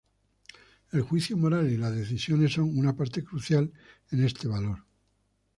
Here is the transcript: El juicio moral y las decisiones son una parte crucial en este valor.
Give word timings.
El 0.93 1.03
juicio 1.03 1.37
moral 1.37 1.71
y 1.71 1.77
las 1.77 1.95
decisiones 1.95 2.53
son 2.53 2.75
una 2.75 2.95
parte 2.97 3.23
crucial 3.23 3.71
en 4.09 4.23
este 4.23 4.47
valor. 4.47 4.83